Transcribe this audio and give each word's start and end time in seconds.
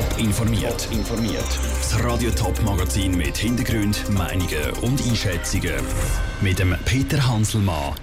Top 0.00 0.18
informiert. 0.18 0.88
informiert. 0.92 1.44
Das 1.82 2.02
Radio 2.02 2.30
Top 2.30 2.62
Magazin 2.62 3.18
mit 3.18 3.36
Hintergrund, 3.36 4.08
Meinungen 4.08 4.70
und 4.80 4.98
Einschätzungen 5.06 5.74
mit 6.40 6.58
dem 6.58 6.74
Peter 6.86 7.28
Hanselmann. 7.28 7.96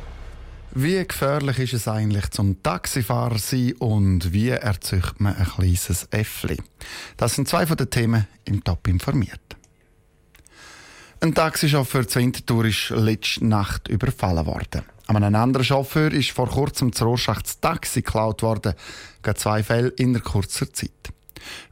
Wie 0.75 1.03
gefährlich 1.03 1.57
ist 1.57 1.73
es 1.73 1.87
eigentlich 1.87 2.29
zum 2.29 2.61
Taxifahrer 2.61 3.39
sein 3.39 3.73
und 3.79 4.31
wie 4.31 4.49
erzeugt 4.49 5.19
man 5.19 5.37
ein 5.37 5.47
kleines 5.47 6.07
Äffli? 6.11 6.61
Das 7.15 7.33
sind 7.33 7.47
zwei 7.47 7.65
von 7.65 7.77
den 7.77 7.89
Themen 7.89 8.27
im 8.45 8.63
Top 8.63 8.87
informiert. 8.87 9.57
Ein 11.19 11.33
Taxichauffeur 11.33 12.07
zur 12.07 12.21
Winterthur 12.21 12.65
ist 12.65 12.91
letzte 12.91 13.47
Nacht 13.47 13.87
überfallen 13.87 14.45
worden. 14.45 14.83
An 15.07 15.15
einem 15.15 15.33
anderen 15.33 15.65
Chauffeur 15.65 16.11
ist 16.11 16.29
vor 16.29 16.47
kurzem 16.47 16.93
zu 16.93 17.05
Rorschach 17.05 17.41
das 17.41 17.59
Taxi 17.59 18.03
geklaut 18.03 18.43
worden. 18.43 18.75
Gerade 19.23 19.39
zwei 19.39 19.63
Fälle 19.63 19.87
in 19.87 20.21
kurzer 20.21 20.71
Zeit. 20.71 20.91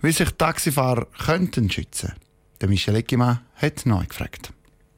Wie 0.02 0.12
sich 0.12 0.30
Taxifahrer 0.32 1.08
könnten 1.18 1.70
schützen 1.70 2.14
der 2.62 2.70
Michel 2.70 2.96
Eckimann 2.96 3.42
hat 3.56 3.86
neu 3.86 4.06
gefragt. 4.06 4.54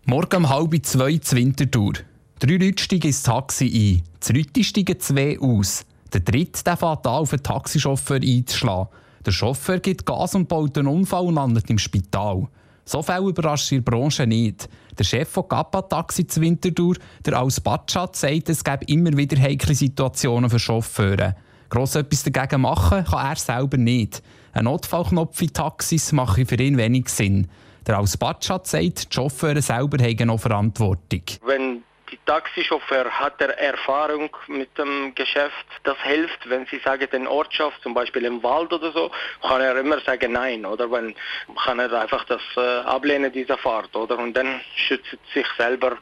Morgen 0.05 0.37
um 0.37 0.49
halb 0.49 0.85
zwei 0.85 1.17
zur 1.17 1.39
Winterthur. 1.39 1.93
Drei 2.39 2.57
Leute 2.57 2.81
steigen 2.81 3.07
ins 3.07 3.23
Taxi 3.23 3.65
ein. 3.65 4.03
Zweite 4.19 4.63
steigen 4.63 4.99
zwei 4.99 5.39
aus. 5.39 5.83
Der 6.13 6.21
dritte 6.21 6.63
der 6.63 6.77
fährt 6.77 7.05
an, 7.07 7.13
auf 7.13 7.33
einen 7.33 7.43
Taxichauffeur 7.43 8.21
einzuschlagen. 8.21 8.89
Der 9.25 9.31
Chauffeur 9.31 9.79
gibt 9.79 10.05
Gas 10.05 10.35
und 10.35 10.47
baut 10.47 10.77
einen 10.77 10.87
Unfall 10.87 11.25
und 11.25 11.35
landet 11.35 11.69
im 11.69 11.79
Spital. 11.79 12.47
So 12.85 13.01
viel 13.01 13.27
überrascht 13.27 13.71
in 13.71 13.83
Branche 13.83 14.25
nicht. 14.27 14.69
Der 14.97 15.03
Chef 15.03 15.27
von 15.27 15.47
Kappa 15.47 15.81
Taxi 15.81 16.25
zu 16.25 16.39
Winterthur, 16.39 16.95
der 17.25 17.41
Aus 17.41 17.59
Batschat, 17.59 18.15
sagt, 18.15 18.49
es 18.49 18.63
gäbe 18.63 18.85
immer 18.85 19.17
wieder 19.17 19.37
heikle 19.41 19.75
Situationen 19.75 20.49
für 20.49 20.59
Chauffeure. 20.59 21.35
Gross 21.69 21.95
etwas 21.95 22.23
dagegen 22.23 22.61
machen 22.61 23.03
kann 23.03 23.25
er 23.25 23.35
selber 23.35 23.77
nicht. 23.77 24.21
Ein 24.57 24.63
Notfallknopf 24.63 25.39
in 25.43 25.53
Taxis 25.53 26.11
mache 26.13 26.43
für 26.43 26.55
ihn 26.55 26.77
wenig 26.77 27.09
Sinn. 27.09 27.47
Der 27.85 27.99
Aus 27.99 28.17
Batschat 28.17 28.65
sagt, 28.65 29.11
die 29.11 29.15
Chauffeure 29.15 29.61
selber 29.61 30.03
haben 30.03 30.25
noch 30.25 30.39
Verantwortung. 30.39 31.21
Wenn 31.45 31.66
die 32.11 32.19
Taxichauffeur 32.25 33.09
hat 33.09 33.41
er 33.41 33.57
Erfahrung 33.57 34.29
mit 34.47 34.77
dem 34.77 35.13
Geschäft. 35.15 35.65
Das 35.83 35.97
hilft, 36.03 36.49
wenn 36.49 36.65
Sie 36.67 36.79
sagen, 36.79 37.07
den 37.11 37.27
Ortschaft, 37.27 37.81
zum 37.83 37.93
Beispiel 37.93 38.25
im 38.25 38.41
Wald 38.43 38.71
oder 38.71 38.91
so, 38.91 39.11
kann 39.41 39.61
er 39.61 39.77
immer 39.77 39.99
sagen 40.01 40.31
Nein, 40.31 40.65
oder? 40.65 40.89
Wenn, 40.91 41.15
kann 41.63 41.79
er 41.79 41.91
einfach 41.93 42.23
das 42.25 42.41
äh, 42.55 42.79
ablehnen, 42.85 43.31
diese 43.31 43.57
Fahrt, 43.57 43.95
oder? 43.95 44.17
Und 44.17 44.35
dann 44.35 44.61
schützt 44.75 45.17
sich 45.33 45.45
selber 45.57 45.97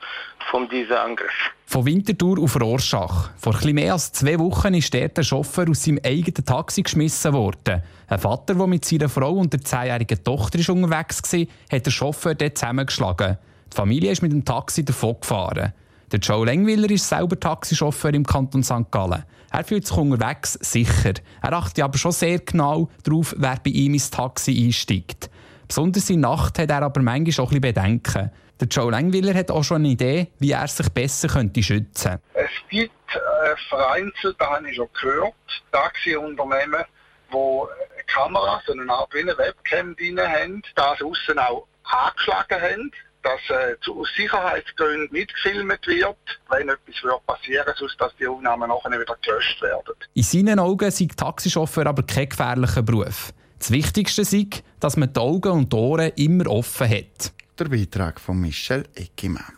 von 0.51 0.69
diesem 0.69 0.97
Angriff. 0.97 1.33
Von 1.65 1.85
Winterthur 1.85 2.39
auf 2.39 2.59
Rorschach. 2.59 3.31
Vor 3.37 3.55
etwas 3.55 3.73
mehr 3.73 3.93
als 3.93 4.11
zwei 4.11 4.37
Wochen 4.37 4.75
ist 4.75 4.93
der 4.93 5.23
Chauffeur 5.23 5.65
aus 5.69 5.83
seinem 5.83 5.99
eigenen 6.05 6.45
Taxi 6.45 6.83
geschmissen 6.83 7.33
worden. 7.33 7.81
Ein 8.07 8.19
Vater, 8.19 8.53
der 8.53 8.67
mit 8.67 8.85
seiner 8.85 9.09
Frau 9.09 9.31
und 9.31 9.51
der 9.51 9.61
zehnjährigen 9.61 10.23
Tochter 10.23 10.59
unterwegs 10.71 11.33
war, 11.33 11.45
hat 11.71 11.85
den 11.85 11.91
Chauffeur 11.91 12.35
dort 12.35 12.57
zusammengeschlagen. 12.57 13.37
Die 13.73 13.75
Familie 13.75 14.11
ist 14.11 14.21
mit 14.21 14.31
dem 14.31 14.45
Taxi 14.45 14.85
davon 14.85 15.19
gefahren. 15.19 15.73
Der 16.11 16.19
Joe 16.19 16.45
Lengwiller 16.45 16.89
ist 16.91 17.09
selber 17.09 17.39
Taxichauffeur 17.39 18.13
im 18.13 18.25
Kanton 18.25 18.63
St. 18.63 18.91
Gallen. 18.91 19.25
Er 19.51 19.63
fühlt 19.63 19.87
sich 19.87 19.97
unterwegs 19.97 20.53
sicher. 20.53 21.13
Er 21.41 21.53
achtet 21.53 21.83
aber 21.83 21.97
schon 21.97 22.11
sehr 22.11 22.39
genau 22.39 22.89
darauf, 23.03 23.33
wer 23.37 23.57
bei 23.63 23.71
ihm 23.71 23.93
ins 23.93 24.11
Taxi 24.11 24.65
einsteigt. 24.65 25.29
Besonders 25.67 26.09
in 26.09 26.21
der 26.21 26.31
Nacht 26.31 26.59
hat 26.59 26.69
er 26.69 26.83
aber 26.83 27.01
manchmal 27.01 27.45
auch 27.45 27.51
ein 27.51 27.61
Bedenken. 27.61 28.31
Der 28.59 28.67
Joe 28.67 28.91
Lengwiller 28.91 29.33
hat 29.33 29.49
auch 29.49 29.63
schon 29.63 29.77
eine 29.77 29.89
Idee, 29.89 30.27
wie 30.39 30.51
er 30.51 30.67
sich 30.67 30.89
besser 30.89 31.27
könnte 31.27 31.63
schützen 31.63 32.11
könnte. 32.11 32.21
Es 32.33 32.69
gibt 32.69 32.91
äh, 33.15 33.55
vereinzelt, 33.69 34.35
da 34.39 34.51
habe 34.51 34.69
ich 34.69 34.75
schon 34.75 34.87
gehört, 35.01 35.33
Taxiunternehmen, 35.71 36.83
die 37.31 37.35
eine 37.35 38.03
Kamera, 38.05 38.61
so 38.67 38.73
eine 38.73 38.89
Art 38.91 39.13
wie 39.13 39.21
eine 39.21 39.37
Webcam 39.37 39.95
drin 39.95 40.19
haben, 40.19 40.61
das 40.75 41.01
außen 41.01 41.39
auch 41.39 41.65
angeschlagen 41.83 42.61
haben 42.61 42.91
dass 43.25 43.41
äh, 43.49 43.75
aus 43.89 44.07
Sicherheitsgründen 44.15 45.09
nicht 45.11 45.33
gefilmt 45.33 45.87
wird, 45.87 46.15
wenn 46.49 46.69
etwas 46.69 47.21
passieren 47.25 47.65
würde, 47.65 47.79
sonst 47.79 47.99
dass 47.99 48.15
die 48.17 48.27
Aufnahmen 48.27 48.69
nachher 48.69 48.91
wieder 48.91 49.17
gelöscht 49.21 49.61
werden. 49.63 49.95
In 50.13 50.23
seinen 50.23 50.59
Augen 50.59 50.91
sind 50.91 51.17
Taxichauffeur 51.17 51.87
aber 51.87 52.03
kein 52.03 52.29
gefährlicher 52.29 52.83
Beruf. 52.83 53.33
Das 53.57 53.71
Wichtigste 53.71 54.21
ist, 54.21 54.63
dass 54.79 54.95
man 54.95 55.11
die 55.11 55.19
Augen 55.19 55.51
und 55.51 55.73
die 55.73 55.75
Ohren 55.75 56.11
immer 56.17 56.47
offen 56.51 56.87
hat. 56.87 57.33
Der 57.57 57.65
Beitrag 57.65 58.21
von 58.21 58.39
Michel 58.39 58.85
Eckimann. 58.93 59.53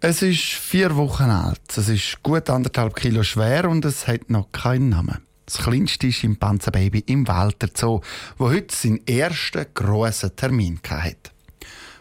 Es 0.00 0.22
ist 0.22 0.40
vier 0.40 0.96
Wochen 0.96 1.24
alt, 1.24 1.60
es 1.76 1.88
ist 1.88 2.22
gut 2.22 2.48
anderthalb 2.48 2.94
Kilo 2.94 3.24
schwer 3.24 3.68
und 3.68 3.84
es 3.84 4.06
hat 4.06 4.30
noch 4.30 4.52
keinen 4.52 4.90
Namen. 4.90 5.18
Das 5.44 5.58
kleinste 5.58 6.12
Schimpansenbaby 6.12 7.00
im 7.06 7.26
Walter 7.26 7.68
Zoo, 7.74 8.00
wo 8.36 8.48
heute 8.48 8.74
seinen 8.74 9.06
ersten 9.06 9.66
grossen 9.74 10.36
Termin 10.36 10.80
hatte. 10.88 11.30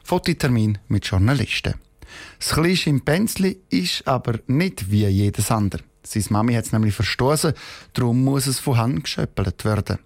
Fototermin 0.08 0.78
mit 0.88 1.06
Journalisten. 1.06 1.74
Das 2.40 2.52
kleine 2.52 2.78
Schimpenzli 2.78 3.60
ist 3.70 4.08
aber 4.08 4.40
nicht 4.48 4.90
wie 4.90 5.06
jedes 5.06 5.52
andere. 5.52 5.84
Seine 6.02 6.26
Mami 6.30 6.54
hat 6.54 6.64
es 6.64 6.72
nämlich 6.72 6.96
verstoßen, 6.96 7.54
darum 7.92 8.24
muss 8.24 8.48
es 8.48 8.58
von 8.58 8.78
Hand 8.78 9.04
geschöppelt 9.04 9.66
werden. 9.66 10.00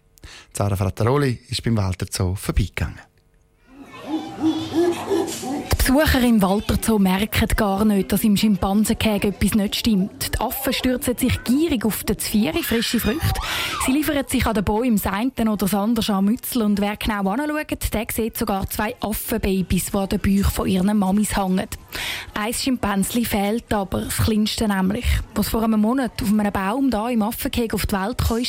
Zara 0.54 0.76
Frattaroli 0.76 1.42
ist 1.50 1.62
beim 1.62 1.78
Walter 1.78 2.08
Zoo 2.10 2.34
vorbeigegangen. 2.34 3.11
Besucher 5.94 6.24
im 6.24 6.42
Walter 6.42 6.78
Zoo 6.82 7.00
merken 7.00 7.50
gar 7.58 7.84
nicht, 7.84 8.14
dass 8.14 8.24
im 8.24 8.38
Schimpansenkäge 8.38 9.28
etwas 9.28 9.56
nicht 9.56 9.76
stimmt. 9.76 10.34
Die 10.34 10.40
Affen 10.40 10.72
stürzen 10.72 11.18
sich 11.18 11.44
gierig 11.44 11.84
auf 11.84 12.06
den 12.06 12.18
Zvieri, 12.18 12.64
frische 12.64 12.98
Früchte. 12.98 13.42
Sie 13.86 13.92
liefern 13.92 14.24
sich 14.26 14.46
an 14.46 14.54
den 14.54 14.64
Bäumen 14.64 14.96
das 14.96 15.12
eine 15.12 15.32
oder 15.42 15.58
das 15.58 15.74
andere 15.74 16.14
an 16.14 16.24
Mützel. 16.24 16.62
Und 16.62 16.80
wer 16.80 16.96
genau 16.96 17.30
anschaut, 17.30 17.94
der 17.94 18.06
sieht 18.10 18.38
sogar 18.38 18.70
zwei 18.70 18.96
Affenbabys, 19.02 19.92
die 19.92 19.98
an 19.98 20.08
den 20.08 20.20
Bauch 20.22 20.52
von 20.52 20.68
ihren 20.68 20.98
Mamis 20.98 21.36
hängen. 21.36 21.68
Ein 22.36 22.54
Schimpänzli 22.54 23.26
fehlt 23.26 23.74
aber, 23.74 24.02
das 24.02 24.16
kleinste 24.16 24.70
nämlich. 24.70 25.06
Was 25.36 25.50
vor 25.50 25.62
einem 25.62 25.82
Monat 25.82 26.14
auf 26.22 26.30
einem 26.30 26.54
Baum 26.54 26.90
da 26.90 27.10
im 27.10 27.22
Affenkäge 27.22 27.76
auf 27.76 27.86
die 27.86 27.96
Welt 27.96 28.18
kam, 28.18 28.44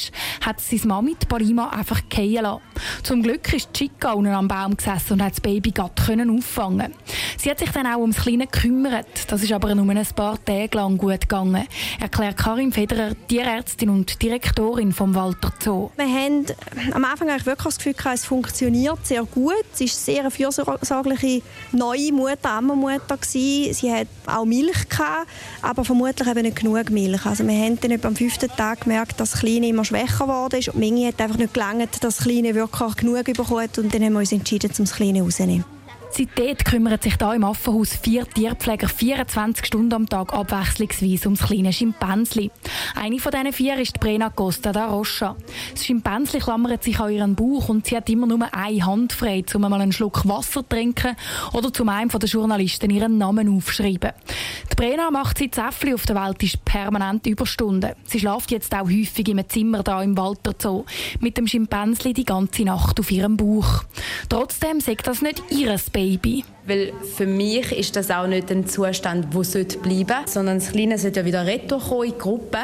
hat 0.47 0.61
seine 0.61 0.87
Mami, 0.87 1.17
die 1.21 1.27
Palima, 1.27 1.71
einfach 1.71 2.03
fallen 2.09 2.35
lassen. 2.35 2.61
Zum 3.03 3.23
Glück 3.23 3.53
ist 3.53 3.73
Chica 3.75 4.13
unten 4.13 4.33
am 4.33 4.49
Baum 4.49 4.77
gesessen 4.77 5.15
und 5.15 5.23
hat 5.23 5.33
das 5.33 5.41
Baby 5.41 5.71
gerade 5.71 5.93
auffangen 6.31 6.93
Sie 7.37 7.51
hat 7.51 7.59
sich 7.59 7.71
dann 7.71 7.87
auch 7.87 7.99
ums 7.99 8.19
Kleine 8.19 8.47
gekümmert. 8.47 9.07
Das 9.29 9.43
ist 9.43 9.53
aber 9.53 9.75
nur 9.75 9.89
ein 9.91 10.07
paar 10.15 10.43
Tage 10.45 10.77
lang 10.77 10.97
gut 10.97 11.23
gegangen, 11.23 11.67
erklärt 12.01 12.37
Karin 12.37 12.73
Federer, 12.73 13.13
Tierärztin 13.29 13.91
und 13.91 14.23
Direktorin 14.23 14.93
vom 14.93 15.15
Walter 15.15 15.53
Zoo. 15.59 15.91
Wir 15.97 16.07
haben 16.07 16.47
am 16.93 17.05
Anfang 17.05 17.29
eigentlich 17.29 17.47
wirklich 17.47 17.65
das 17.65 17.79
Gefühl, 17.79 17.95
es 18.13 18.25
funktioniert 18.25 19.07
sehr 19.07 19.25
gut. 19.25 19.65
Sie 19.73 19.85
ist 19.85 20.05
sehr 20.05 20.21
eine 20.21 20.31
fürsorgliche 20.31 21.43
neue 21.73 22.13
Mutter, 22.13 22.51
Ammermutter 22.51 23.17
gewesen. 23.17 23.75
Sie 23.75 23.93
hat 23.93 24.09
auch 24.27 24.45
Milch 24.45 24.89
gehabt, 24.89 25.29
aber 25.63 25.85
vermutlich 25.85 26.29
eben 26.29 26.43
nicht 26.43 26.57
genug 26.57 26.91
Milch. 26.91 27.27
Also 27.27 27.47
wir 27.47 27.55
haben 27.55 27.79
dann 27.81 27.99
am 28.05 28.17
fünften 28.17 28.49
Tag 28.57 28.83
gemerkt, 28.83 29.19
dass 29.21 29.33
das 29.33 29.41
Kleine 29.41 29.69
immer 29.69 29.85
schwächer 29.85 30.27
geworden 30.27 30.59
ist 30.59 30.69
und 30.69 30.79
Mingi 30.79 31.07
hat 31.07 31.21
einfach 31.21 31.39
nicht 31.39 31.55
gelangt, 31.55 31.93
dass 31.93 32.01
das 32.01 32.19
Kleine 32.19 32.55
wirklich 32.55 32.72
genug 32.97 33.25
bekommt 33.25 33.79
und 33.79 33.95
dann 33.95 34.03
haben 34.03 34.13
wir 34.15 34.21
uns 34.21 34.33
entschieden, 34.33 34.71
um 34.71 34.85
das 34.85 34.95
Kleine 34.95 35.23
rauszunehmen. 35.23 35.82
Seitdem 36.15 36.59
kümmern 36.59 37.01
sich 37.01 37.15
hier 37.19 37.33
im 37.33 37.43
Affenhaus 37.43 37.97
vier 37.97 38.29
Tierpfleger 38.29 38.87
24 38.87 39.65
Stunden 39.65 39.95
am 39.95 40.07
Tag 40.07 40.35
abwechslungsweise 40.35 41.25
ums 41.25 41.41
kleine 41.41 41.73
Schimpensli. 41.73 42.51
Eine 42.95 43.19
von 43.19 43.33
diesen 43.33 43.53
vier 43.55 43.79
ist 43.79 43.99
Brena 43.99 44.29
Costa 44.29 44.73
da 44.73 44.89
Rocha. 44.89 45.37
Das 45.73 45.87
Schimpensli 45.87 46.41
klammert 46.41 46.83
sich 46.83 47.01
an 47.01 47.13
ihren 47.13 47.35
Bauch 47.35 47.71
und 47.71 47.87
sie 47.87 47.97
hat 47.97 48.11
immer 48.11 48.27
nur 48.27 48.47
eine 48.53 48.85
Hand 48.85 49.15
frei, 49.15 49.43
um 49.55 49.63
mal 49.63 49.73
einen 49.73 49.91
Schluck 49.91 50.29
Wasser 50.29 50.61
zu 50.61 50.69
trinken 50.69 51.17
oder 51.55 51.73
zum 51.73 51.89
einem 51.89 52.11
der 52.11 52.29
Journalisten 52.29 52.91
ihren 52.91 53.17
Namen 53.17 53.49
aufschreiben. 53.57 54.13
Die 54.71 54.77
Brena 54.77 55.11
macht 55.11 55.39
seit 55.39 55.55
Zäffli 55.55 55.95
auf 55.95 56.05
der 56.05 56.17
Welt 56.17 56.43
ist 56.43 56.63
permanent 56.67 57.27
Überstunden. 57.27 57.93
Sie 58.05 58.21
schläft 58.21 58.51
jetzt 58.51 58.75
auch 58.75 58.85
häufig 58.85 59.29
im 59.29 59.41
Zimmer 59.49 59.83
da 59.83 60.03
im 60.03 60.19
Walter 60.19 60.53
Zoo 60.59 60.85
mit 61.21 61.39
dem 61.39 61.47
Schimpensli 61.47 62.13
die 62.13 62.27
ganze 62.27 62.65
Nacht 62.65 63.01
auf 63.01 63.11
ihrem 63.11 63.39
Bauch. 63.39 63.85
Trotzdem 64.29 64.81
sagt 64.81 65.07
das 65.07 65.23
nicht 65.23 65.43
ihres 65.51 65.89
Baby 65.89 66.02
Baby. 66.03 66.45
Weil 66.67 66.93
für 67.17 67.27
mich 67.27 67.71
ist 67.73 67.95
das 67.97 68.11
auch 68.11 68.27
nicht 68.27 68.51
ein 68.51 68.67
Zustand, 68.67 69.27
der 69.27 69.31
bleiben 69.31 69.45
sollte, 69.45 69.79
sondern 70.27 70.59
das 70.59 70.71
Kleine 70.71 70.99
sollte 70.99 71.21
ja 71.21 71.27
wieder 71.27 71.47
retour 71.47 72.05
in 72.05 72.13
die 72.13 72.19
Gruppe 72.19 72.59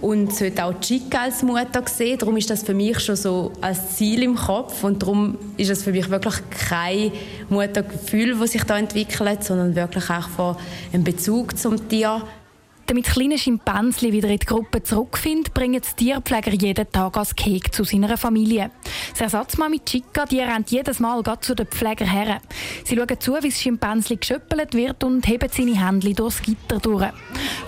und 0.00 0.34
sollte 0.34 0.64
auch 0.64 0.74
Chica 0.80 1.22
als 1.24 1.42
Mutter 1.42 1.82
sehen. 1.86 2.18
Darum 2.18 2.36
ist 2.36 2.50
das 2.50 2.62
für 2.62 2.74
mich 2.74 2.98
schon 3.00 3.16
so 3.16 3.52
als 3.60 3.96
Ziel 3.96 4.22
im 4.22 4.34
Kopf 4.34 4.82
und 4.82 5.02
darum 5.02 5.36
ist 5.56 5.70
es 5.70 5.84
für 5.84 5.92
mich 5.92 6.10
wirklich 6.10 6.36
kein 6.68 7.12
Muttergefühl, 7.48 8.38
das 8.38 8.52
sich 8.52 8.64
da 8.64 8.78
entwickelt, 8.78 9.44
sondern 9.44 9.74
wirklich 9.74 10.10
auch 10.10 10.28
von 10.28 10.56
einem 10.92 11.04
Bezug 11.04 11.56
zum 11.56 11.88
Tier. 11.88 12.22
Damit 12.90 13.06
kleine 13.06 13.38
Schimpänzli 13.38 14.12
wieder 14.12 14.28
in 14.28 14.40
die 14.40 14.46
Gruppe 14.46 14.82
zurückfinden, 14.82 15.52
bringen 15.54 15.80
die 15.80 16.04
Tierpfleger 16.04 16.50
jeden 16.50 16.90
Tag 16.90 17.16
als 17.16 17.36
Kek 17.36 17.72
zu 17.72 17.84
seiner 17.84 18.18
Familie. 18.18 18.72
Das 19.12 19.20
Ersatzmami 19.20 19.78
Chica, 19.86 20.26
die 20.26 20.40
rennt 20.40 20.72
jedes 20.72 20.98
Mal 20.98 21.22
zu 21.40 21.54
den 21.54 21.68
Pfleger 21.68 22.04
her. 22.04 22.40
Sie 22.84 22.96
schauen 22.96 23.20
zu, 23.20 23.36
wie 23.40 23.48
das 23.48 23.60
Schimpänzli 23.60 24.16
geschöppelt 24.16 24.74
wird 24.74 25.04
und 25.04 25.24
heben 25.28 25.48
seine 25.52 25.86
Hände 25.86 26.14
durchs 26.14 26.42
Gitter 26.42 26.80
durch. 26.80 27.12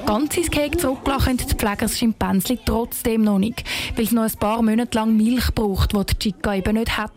Ganz 0.06 0.36
ins 0.36 0.50
Kek 0.50 0.80
zurücklachen 0.80 1.36
die 1.36 1.44
Pfleger 1.44 1.76
das 1.82 1.96
Schimpänzli 1.96 2.58
trotzdem 2.64 3.22
noch 3.22 3.38
nicht, 3.38 3.62
weil 3.94 4.06
es 4.06 4.10
noch 4.10 4.24
ein 4.24 4.38
paar 4.40 4.60
Monate 4.60 4.98
lang 4.98 5.16
Milch 5.16 5.54
braucht, 5.54 5.92
die 5.92 6.04
die 6.04 6.32
Chica 6.32 6.56
eben 6.56 6.74
nicht 6.74 6.98
hat. 6.98 7.12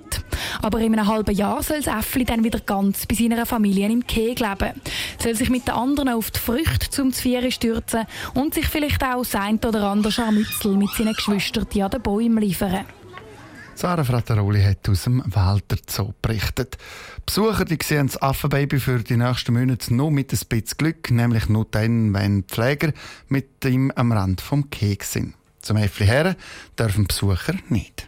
Aber 0.62 0.80
in 0.80 0.94
einem 0.94 1.08
halben 1.08 1.36
Jahr 1.36 1.62
soll 1.64 1.82
das 1.82 1.94
Äffli 1.94 2.26
dann 2.26 2.44
wieder 2.44 2.60
ganz 2.60 3.06
bei 3.06 3.16
seiner 3.16 3.46
Familie 3.46 3.90
im 3.90 4.06
Keg 4.06 4.40
leben. 4.40 4.82
Soll 5.22 5.36
sich 5.36 5.50
mit 5.50 5.68
den 5.68 5.76
anderen 5.76 6.10
auf 6.10 6.32
die 6.32 6.40
Früchte 6.40 6.90
zum 6.90 7.14
Zvieri 7.14 7.52
stürzen 7.52 8.06
und 8.34 8.54
sich 8.54 8.68
vielleicht 8.68 9.04
auch 9.04 9.20
das 9.20 9.36
ein 9.36 9.58
oder 9.58 9.84
andere 9.84 10.12
Scharmützel 10.12 10.76
mit 10.76 10.90
seinen 10.92 11.14
Geschwistern 11.14 11.68
an 11.82 11.92
den 11.92 12.02
Bäumen 12.02 12.38
liefern. 12.40 12.86
Sarah 13.76 14.06
Frattaroli 14.06 14.64
hat 14.64 14.88
aus 14.88 15.04
dem 15.04 15.22
Walter 15.26 15.76
Zoo 15.86 16.14
berichtet. 16.22 16.78
Besucher 17.26 17.66
die 17.66 17.78
sehen 17.84 18.08
das 18.08 18.22
Affenbaby 18.22 18.80
für 18.80 19.00
die 19.00 19.18
nächsten 19.18 19.54
Monate 19.54 19.94
nur 19.94 20.12
mit 20.12 20.32
ein 20.32 20.40
bisschen 20.48 20.78
Glück, 20.78 21.12
nämlich 21.12 21.50
nur 21.50 21.66
dann, 21.70 22.14
wenn 22.14 22.44
die 22.44 22.48
Pfleger 22.48 22.94
mit 23.28 23.66
ihm 23.66 23.92
am 23.96 24.14
Rand 24.14 24.40
vom 24.40 24.70
Keks 24.70 25.12
sind. 25.12 25.34
Zum 25.62 25.76
Äffli 25.76 26.06
her 26.06 26.38
dürfen 26.80 27.06
Besucher 27.06 27.56
nicht. 27.68 28.08